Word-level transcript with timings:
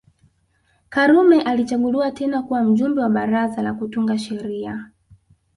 Karume 0.89 1.41
alichaguliwa 1.41 2.11
tena 2.11 2.41
kuwa 2.43 2.63
Mjumbe 2.63 3.01
wa 3.01 3.09
Baraza 3.09 3.61
la 3.61 3.73
Kutunga 3.73 4.17
Sheria 4.17 4.91